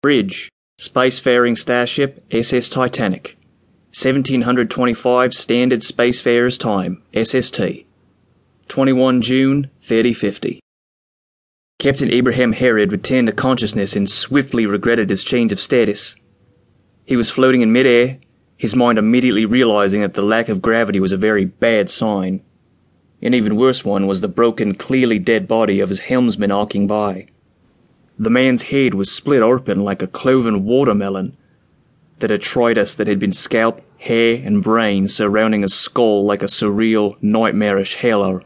[0.00, 0.48] Bridge,
[0.80, 3.36] spacefaring starship SS Titanic.
[3.88, 7.84] 1725 Standard Spacefarers Time, SST.
[8.68, 10.60] 21 June 3050.
[11.80, 16.14] Captain Abraham Harrod returned to consciousness and swiftly regretted his change of status.
[17.04, 18.18] He was floating in midair,
[18.56, 22.40] his mind immediately realizing that the lack of gravity was a very bad sign.
[23.20, 27.26] An even worse one was the broken, clearly dead body of his helmsman arcing by.
[28.18, 31.36] The man's head was split open like a cloven watermelon.
[32.18, 37.16] The detritus that had been scalp, hair, and brain surrounding his skull like a surreal,
[37.22, 38.40] nightmarish halo.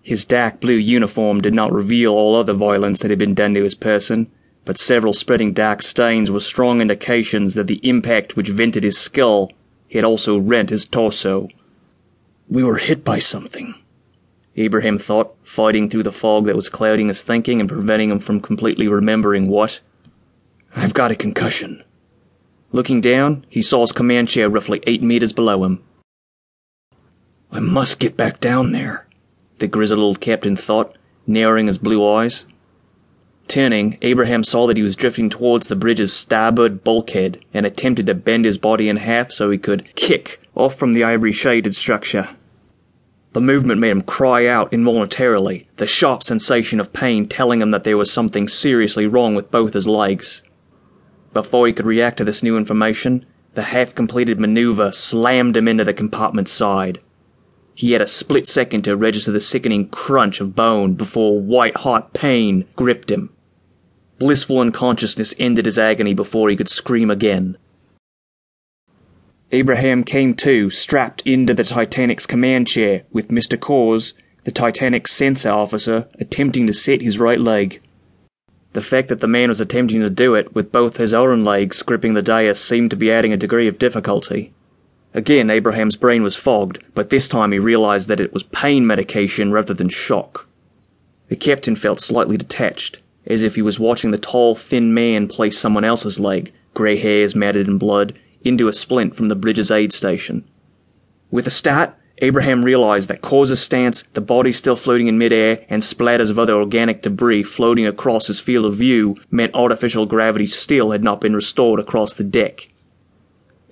[0.00, 3.64] His dark blue uniform did not reveal all other violence that had been done to
[3.64, 4.30] his person,
[4.64, 9.50] but several spreading dark stains were strong indications that the impact which vented his skull
[9.92, 11.48] had also rent his torso.
[12.48, 13.74] We were hit by something,
[14.58, 18.40] Abraham thought, fighting through the fog that was clouding his thinking and preventing him from
[18.40, 19.80] completely remembering what.
[20.74, 21.84] I've got a concussion.
[22.72, 25.82] Looking down, he saw his command chair roughly eight meters below him.
[27.50, 29.06] I must get back down there,
[29.58, 32.44] the grizzled old captain thought, narrowing his blue eyes.
[33.46, 38.14] Turning, Abraham saw that he was drifting towards the bridge's starboard bulkhead and attempted to
[38.14, 42.28] bend his body in half so he could kick off from the ivory shaded structure.
[43.38, 47.84] The movement made him cry out involuntarily, the sharp sensation of pain telling him that
[47.84, 50.42] there was something seriously wrong with both his legs.
[51.32, 55.84] Before he could react to this new information, the half completed maneuver slammed him into
[55.84, 56.98] the compartment's side.
[57.76, 62.12] He had a split second to register the sickening crunch of bone before white hot
[62.12, 63.30] pain gripped him.
[64.18, 67.56] Blissful unconsciousness ended his agony before he could scream again.
[69.50, 73.58] Abraham came to, strapped into the Titanic's command chair, with Mr.
[73.58, 74.12] Cause,
[74.44, 77.80] the Titanic's sensor officer, attempting to set his right leg.
[78.74, 81.82] The fact that the man was attempting to do it with both his own legs
[81.82, 84.52] gripping the dais seemed to be adding a degree of difficulty.
[85.14, 89.50] Again, Abraham's brain was fogged, but this time he realized that it was pain medication
[89.50, 90.46] rather than shock.
[91.28, 95.58] The captain felt slightly detached, as if he was watching the tall, thin man place
[95.58, 99.92] someone else's leg, grey hairs matted in blood, into a splint from the bridge's aid
[99.92, 100.44] station.
[101.30, 105.82] With a start, Abraham realized that Cause's stance, the body still floating in midair, and
[105.82, 110.90] splatters of other organic debris floating across his field of view meant artificial gravity still
[110.90, 112.72] had not been restored across the deck.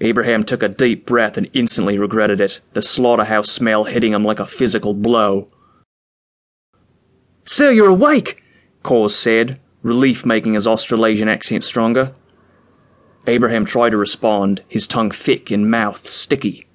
[0.00, 4.38] Abraham took a deep breath and instantly regretted it, the slaughterhouse smell hitting him like
[4.38, 5.48] a physical blow.
[7.44, 8.42] Sir, you're awake!
[8.82, 12.12] Cause said, relief making his Australasian accent stronger.
[13.26, 16.66] Abraham tried to respond, his tongue thick and mouth sticky.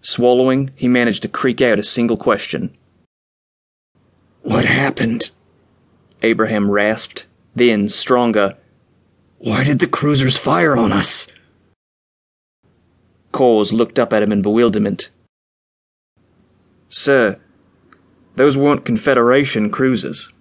[0.00, 2.74] Swallowing, he managed to creak out a single question.
[4.42, 5.30] What happened?
[6.22, 7.26] Abraham rasped.
[7.54, 8.56] Then, stronger,
[9.38, 11.26] Why did the cruisers fire on us?
[13.32, 15.10] Cause looked up at him in bewilderment.
[16.88, 17.38] Sir,
[18.36, 20.32] those weren't Confederation cruisers,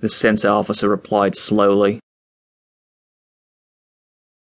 [0.00, 2.00] the sensor officer replied slowly.